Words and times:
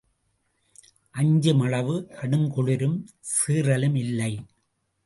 அஞ்சுமளவு 1.15 1.95
கடுங்குளிரும் 2.17 2.97
சீறலும் 3.31 3.97
இல்லை. 3.97 4.33